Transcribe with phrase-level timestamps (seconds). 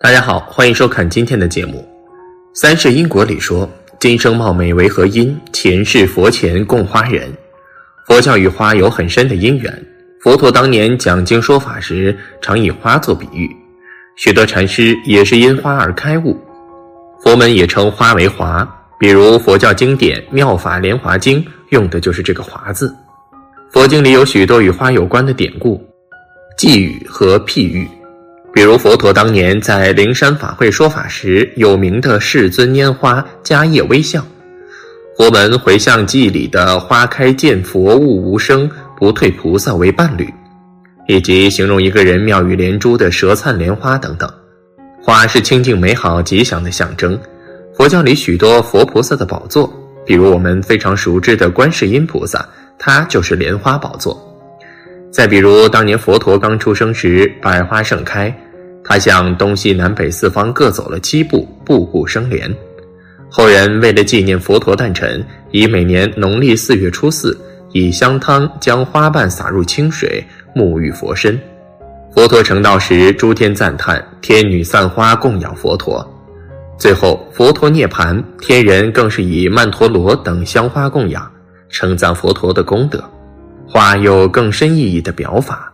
[0.00, 1.84] 大家好，欢迎收看今天的节目。
[2.54, 5.36] 三世因果里说，今生貌美为何因？
[5.52, 7.28] 前世佛前供花人。
[8.06, 9.86] 佛教与花有很深的因缘。
[10.20, 13.50] 佛陀当年讲经说法时，常以花做比喻，
[14.14, 16.40] 许多禅师也是因花而开悟。
[17.20, 18.64] 佛门也称花为华，
[19.00, 22.94] 比如佛教经典《妙法莲华经》用的就是这个“华”字。
[23.72, 25.84] 佛经里有许多与花有关的典故、
[26.56, 27.88] 寄语和譬喻。
[28.52, 34.20] 比如佛陀当年在灵山法会说法时，有名的世尊拈花迦叶微笑；
[35.16, 40.28] 佛门回向记里的花开见佛悟无声，不退菩萨为伴侣，
[41.06, 44.28] 以及形容一个人妙语连珠的舌灿莲花等等。
[45.00, 47.18] 花是清净美好吉祥的象征。
[47.74, 49.72] 佛教里许多佛菩萨的宝座，
[50.04, 52.46] 比如我们非常熟知的观世音菩萨，
[52.78, 54.27] 它就是莲花宝座。
[55.10, 58.32] 再比如当年佛陀刚出生时，百花盛开。
[58.84, 62.50] 他向东西南北四方各走了七步，步步生莲。
[63.30, 67.38] 后人为了纪念佛陀诞辰，以每年农历四月初四，
[67.72, 71.38] 以香汤将花瓣撒入清水，沐浴佛身。
[72.14, 76.06] 佛陀成道时，诸天赞叹，天女散花供养佛陀。
[76.78, 81.30] 最后佛陀涅盘，天人更是以曼陀罗等香花供养，
[81.68, 83.02] 称赞佛陀的功德。
[83.70, 85.70] 花有更深意义的表法。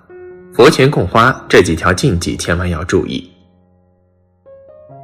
[0.53, 3.31] 佛前供花这几条禁忌千万要注意。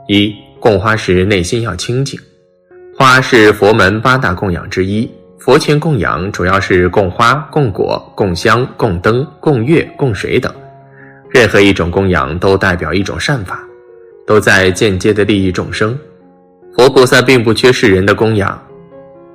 [0.09, 2.19] 一供花时内心要清净，
[2.97, 5.09] 花是佛门八大供养之一。
[5.39, 10.53] 佛前供养主要是供花、供果、供香、供灯、供月、供水等，
[11.31, 13.63] 任何一种供养都代表一种善法，
[14.27, 15.99] 都在间接的利益众生。
[16.77, 18.61] 佛菩萨并不缺世人的供养，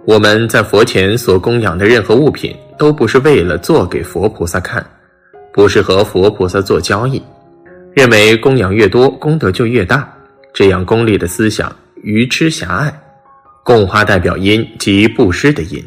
[0.08, 4.86] 我们在佛前所供养的任何物品，都不是为了做给佛菩萨看。
[5.52, 7.24] 不是和佛菩萨做交易，
[7.94, 10.08] 认为供养越多功德就越大，
[10.54, 11.74] 这样功利的思想
[12.04, 12.94] 愚痴狭隘。
[13.64, 15.84] 供花代表因即布施的因，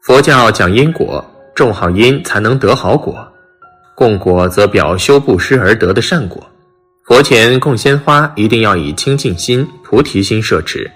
[0.00, 1.24] 佛教讲因果，
[1.54, 3.16] 种好因才能得好果，
[3.94, 6.42] 供果则表修布施而得的善果。
[7.04, 10.90] 佛前供鲜花一定要以清净心、菩提心摄持，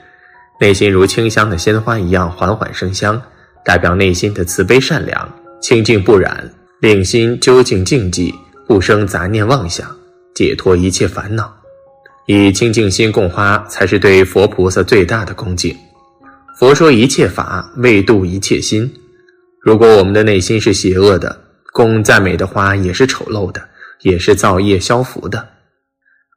[0.59, 3.21] 内心如清香的鲜花一样缓缓生香，
[3.65, 5.31] 代表内心的慈悲善良、
[5.61, 6.50] 清净不染。
[6.81, 8.34] 令心究竟静寂，
[8.67, 9.87] 不生杂念妄想，
[10.34, 11.50] 解脱一切烦恼。
[12.27, 15.75] 以清净心供花，才是对佛菩萨最大的恭敬。
[16.59, 18.93] 佛说一切法为度一切心。
[19.62, 21.38] 如果我们的内心是邪恶的，
[21.73, 23.69] 供再美的花也是丑陋的，
[24.03, 25.49] 也是造业消福的。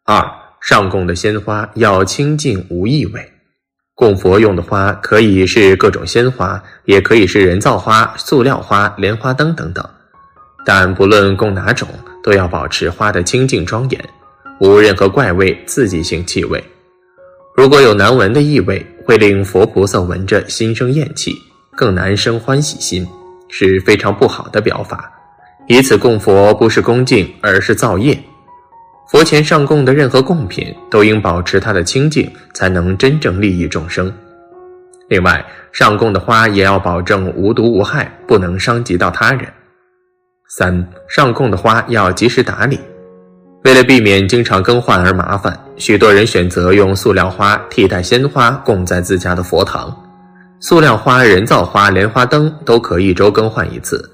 [0.05, 0.25] 二
[0.61, 3.29] 上供的鲜花要清净无异味。
[3.99, 9.85] 供佛用的花可以是各种鲜花，也可以是人造花、塑料花、莲花灯等等。
[10.65, 11.85] 但不论供哪种，
[12.23, 14.01] 都要保持花的清净庄严，
[14.61, 16.63] 无任何怪味、刺激性气味。
[17.57, 21.35] 如果有难闻的异味，会令佛菩萨闻着心生厌弃，
[21.75, 23.05] 更难生欢喜心，
[23.49, 25.11] 是非常不好的表法。
[25.67, 28.17] 以此供佛不是恭敬，而是造业。
[29.09, 34.13] 佛前上供的任何贡品，都应保持它的清净，才能真正利益众生。
[35.07, 39.51] 另外，上供的花也要保证无毒无害，不能伤及到他人。
[40.47, 42.79] 三上供的花要及时打理，
[43.63, 49.91] 为了避免经常更换而麻烦，许多人选择用塑料花替代鲜花供在自家的佛堂。
[50.59, 54.07] 塑料花、人造花、莲花灯都可一周更换一次。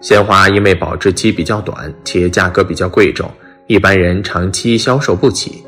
[0.00, 3.28] 鲜花因为保质期比较短，且价格比较贵重，
[3.68, 5.64] 一般人长期消受不起，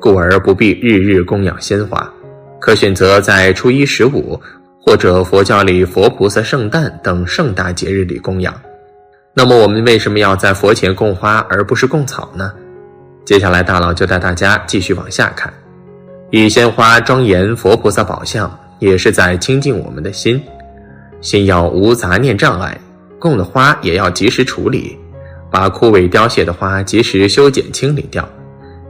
[0.00, 2.10] 故而不必日日供养鲜花，
[2.58, 4.40] 可选择在初一十五
[4.80, 8.54] 或者佛教里佛菩萨圣诞等盛大节日里供养。
[9.34, 12.52] 那么我们为什么要在佛前供花而不是供草呢？
[13.26, 15.52] 接下来大佬就带大家继续往下看，
[16.30, 20.40] 以鲜花庄严佛菩萨宝相，也是在清净我们的心，
[21.20, 22.78] 心要无杂念障碍，
[23.18, 24.96] 供的花也要及时处理，
[25.54, 28.28] 把枯萎凋谢的花及时修剪清理掉，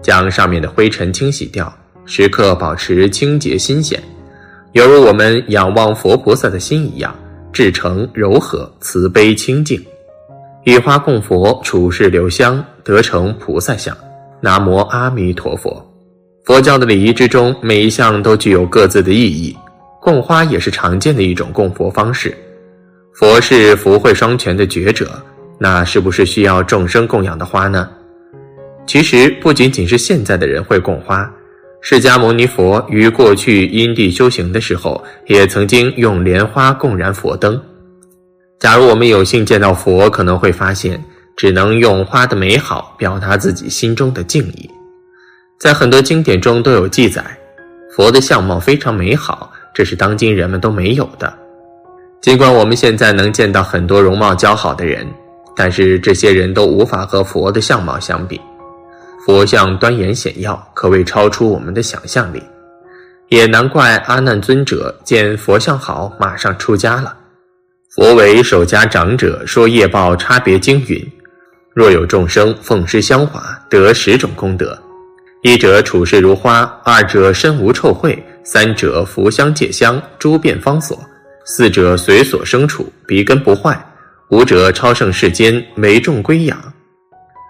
[0.01, 1.71] 将上面的灰尘清洗掉，
[2.07, 4.03] 时刻保持清洁新鲜，
[4.73, 7.15] 犹如我们仰望佛菩萨的心一样，
[7.53, 9.79] 至诚柔和慈悲清净。
[10.65, 13.95] 以花供佛，处事留香，得成菩萨相。
[14.41, 15.87] 南无阿弥陀佛。
[16.47, 19.55] 佛教的礼仪之中，每一项都具有各自的意义。
[20.01, 22.35] 供花也是常见的一种供佛方式。
[23.13, 25.11] 佛是福慧双全的觉者，
[25.59, 27.89] 那是不是需要众生供养的花呢？
[28.87, 31.31] 其实不仅仅是现在的人会供花，
[31.81, 37.61] 释迦牟尼佛于过去因地修行的时候，也曾经用莲花供燃佛灯。
[38.59, 41.03] 假如我们有幸见到佛，可能会发现，
[41.37, 44.71] 只能用花的美好表达自己心中的敬意。
[45.59, 47.25] 在很多经典中都有记载，
[47.95, 51.33] 佛的相貌非常美好，这是当今人们都没有的。
[52.21, 55.07] 尽管我们现在能见到很多容貌姣好的人，
[55.57, 58.41] 但是这些人都无法和佛的相貌相比。
[59.25, 62.43] 佛像端严显耀，可谓超出我们的想象力。
[63.29, 67.17] 也难怪阿难尊者见佛像好，马上出家了。
[67.89, 71.03] 佛为守家长者，说业报差别经云：
[71.73, 74.79] 若有众生奉施香华，得十种功德。
[75.43, 80.99] 一者处事如花，二者身无臭秽，三者福香戒香，诸变方所，
[81.45, 83.79] 四者随所生处，鼻根不坏，
[84.35, 86.59] 五者超胜世间，每众归养，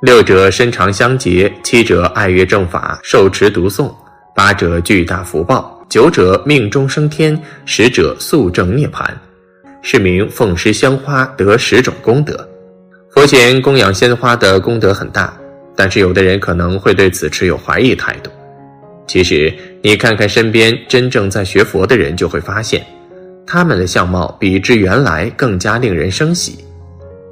[0.02, 3.90] 六者身长相洁，七者爱乐正法，受持读诵。
[4.36, 9.06] 八者巨大福报，九者命中升天，十者速证涅槃，
[9.80, 12.46] 是名奉施香花得十种功德。
[13.14, 15.34] 佛前供养鲜花的功德很大，
[15.74, 18.30] 但是有的人可能会对此持有怀疑态度。
[19.06, 22.84] 其实你看看身边真正在学佛的人，就会发现，
[23.46, 26.58] 他们的相貌比之原来更加令人生喜。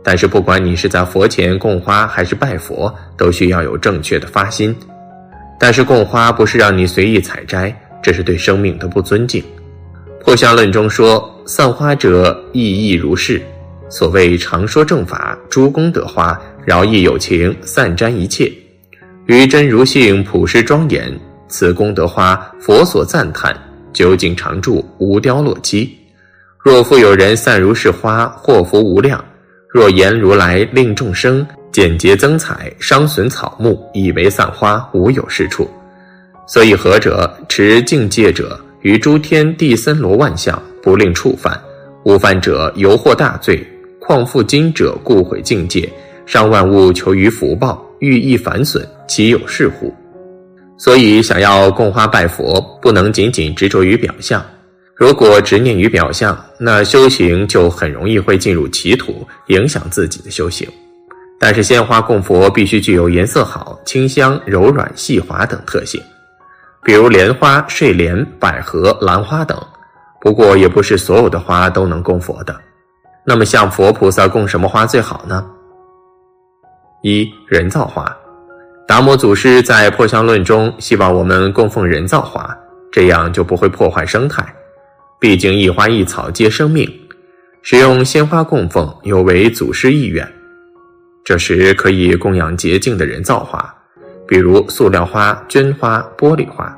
[0.02, 4.74] 但是不管你是在佛前供花还是拜佛，都需要有正确的发心。
[5.60, 7.72] 但是供花不是让你随意采摘，
[8.02, 9.42] 这是对生命的不尊敬。
[10.20, 13.40] 破相论中说，散花者意亦如是。
[13.88, 18.50] 所谓常说正法，诸功德花，饶益有情，散沾一切，
[19.26, 21.12] 于真如性，普施庄严。
[21.46, 23.54] 此功德花，佛所赞叹，
[23.92, 25.94] 究竟常住，无凋落期。
[26.58, 29.22] 若复有人散如是花，祸福无量。
[29.72, 31.46] 若言如来令众生。
[31.72, 35.66] 简洁增彩，伤损草木，以为散花，无有是处。
[36.46, 37.34] 所以何者？
[37.48, 41.58] 持境界者，于诸天地森罗万象，不令触犯；
[42.04, 43.66] 误犯者，犹获大罪。
[43.98, 45.90] 况复今者，故毁境界，
[46.26, 49.94] 伤万物，求于福报，欲益反损，岂有是乎？
[50.76, 54.44] 所以，想要供花拜佛，不能仅仅执着于表象。
[55.02, 60.64] 如果执念于表象，那修行就很容易会进入歧途，影响自己的修行。
[61.40, 66.00] 但是鲜花供佛必须具有颜色好、清香、柔软、细滑等特性，
[66.84, 69.60] 比如莲花、睡莲、百合、兰花等。
[70.20, 72.56] 不过也不是所有的花都能供佛的。
[73.26, 75.44] 那么向佛菩萨供什么花最好呢？
[77.02, 78.16] 一人造花，
[78.86, 82.56] 达摩祖师在破相论中希望我们供奉人造花，
[82.92, 84.46] 这样就不会破坏生态。
[85.22, 86.92] 毕竟一花一草皆生命，
[87.62, 90.28] 使用鲜花供奉有违祖师意愿。
[91.22, 93.72] 这时可以供养洁净的人造花，
[94.26, 96.76] 比如塑料花、绢花、玻璃花。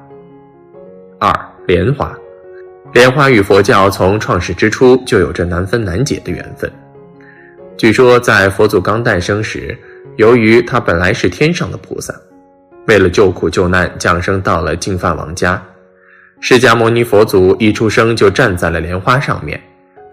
[1.18, 1.32] 二
[1.66, 2.14] 莲花，
[2.92, 6.70] 莲花与佛教从创始之初就有着难分难解的缘分。
[7.78, 9.74] 据说在佛祖刚诞生时，
[10.16, 12.14] 由于他本来是天上的菩萨，
[12.88, 15.62] 为了救苦救难，降生到了净饭王家。
[16.46, 19.58] 释迦牟尼佛祖一出生就站在了莲花上面，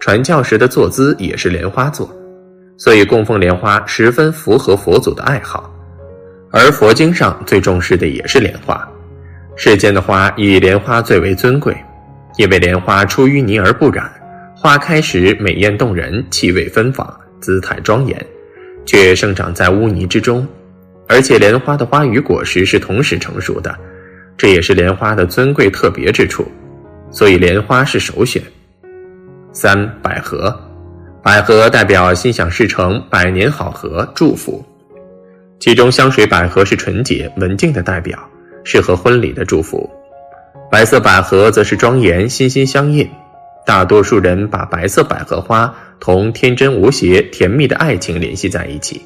[0.00, 2.10] 传教时的坐姿也是莲花座。
[2.78, 5.70] 所以供奉莲花十分符合佛祖的爱好，
[6.50, 8.82] 而佛经上最重视的也是莲花。
[9.56, 11.76] 世间的花以莲花最为尊贵，
[12.38, 14.10] 因为莲花出淤泥而不染，
[14.56, 18.26] 花开时美艳动人，气味芬芳，姿态庄严，
[18.86, 20.48] 却生长在污泥之中。
[21.06, 23.78] 而且莲花的花与果实是同时成熟的，
[24.36, 26.44] 这也是莲花的尊贵特别之处，
[27.10, 28.42] 所以莲花是首选。
[29.52, 30.54] 三百合。
[31.22, 34.64] 百合代表心想事成、百年好合、祝福，
[35.60, 38.18] 其中香水百合是纯洁文静的代表，
[38.64, 39.88] 适合婚礼的祝福；
[40.68, 43.08] 白色百合则是庄严、心心相印。
[43.64, 49.00] 大多数人把白色百合花同天真无邪、甜蜜的爱情联系在一起。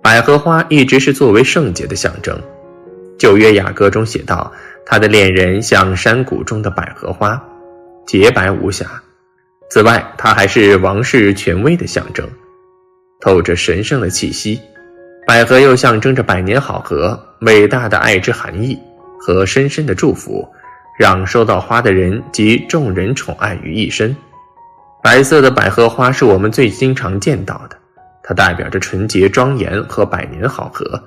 [0.00, 2.36] 百合花一直是作为圣洁的象征，
[3.18, 4.52] 《旧约雅歌》中写道
[4.84, 7.40] ：“他的恋人像山谷中的百合花，
[8.06, 8.86] 洁白无瑕。”
[9.70, 12.28] 此外，它还是王室权威的象征，
[13.20, 14.60] 透着神圣的气息。
[15.26, 18.78] 百合又象征着百年好合、伟大的爱之含义
[19.18, 20.46] 和深深的祝福，
[20.98, 24.14] 让收到花的人及众人宠爱于一身。
[25.02, 27.76] 白色的百合花是我们最经常见到的，
[28.22, 31.02] 它代表着纯洁、庄严和百年好合。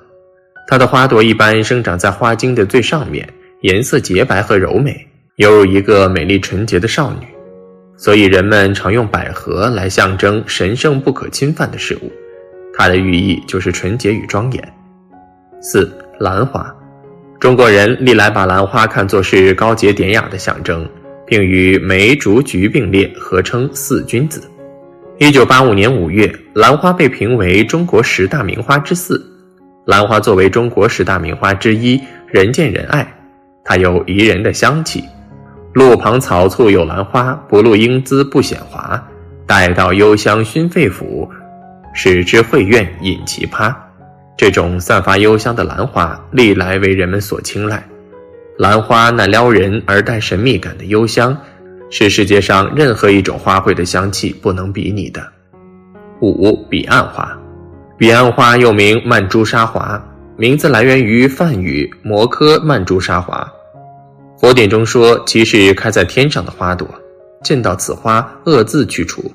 [0.68, 3.28] 它的花朵一般生长在花茎的最上面，
[3.60, 5.06] 颜色洁白和柔美，
[5.36, 7.26] 犹如一个美丽纯洁的少女。
[7.96, 12.10] 所以人们常用百合来象征神圣不可侵犯的事物，
[12.74, 14.74] 它的寓意就是纯洁与庄严。
[15.62, 16.74] 四兰花，
[17.38, 20.86] 中国人历来把兰花看作是高洁典雅的象征，
[21.24, 24.42] 并与梅、竹、菊并列，合称四君子。
[25.18, 29.24] 一九八五年五月，兰花被评为中国十大名花之四。
[29.86, 33.06] 兰花作为中国十大名花之一，人见人爱。
[33.64, 35.04] 它有宜人的香气。
[35.74, 39.00] 路旁草簇有兰花，不露英姿不显华。
[39.46, 41.28] 待到幽香熏肺腑，
[41.94, 43.72] 使之会愿饮奇葩。
[44.36, 47.80] 这种散发幽香的兰花，历来为人们所青睐。
[48.58, 51.36] 兰花那撩人而带神秘感的幽香，
[51.90, 55.22] 是世界上任何一种花卉的香气不能比拟的。
[56.20, 57.38] 五彼岸花，
[57.98, 59.98] 彼岸花又名曼珠沙华，
[60.36, 63.50] 名字来源于梵语“摩诃曼珠沙华”。
[64.38, 66.86] 佛典中说，其是开在天上的花朵，
[67.42, 69.32] 见到此花，恶自去除，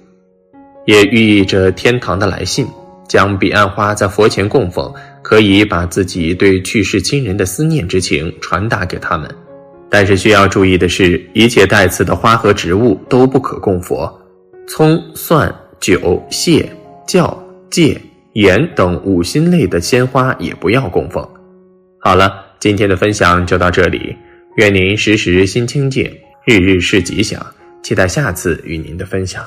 [0.86, 2.68] 也寓意着天堂的来信。
[3.08, 9.27] 将彼岸花在佛前供奉，可以把自己对去世亲人的思念之情传达给他们。
[9.89, 14.08] 但是需要注意的是，一切带刺的花和植物都不可供佛，
[14.68, 16.72] 葱、蒜、酒、蟹、
[17.08, 17.36] 酵、
[17.70, 18.00] 芥、
[18.34, 21.28] 盐等五辛类的鲜花也不要供奉。
[22.00, 24.16] 好了，今天的分享就到这里，
[24.56, 26.12] 愿您时时心清净，
[26.46, 27.46] 日日是吉祥，
[27.84, 29.44] 期待下次与您的分享。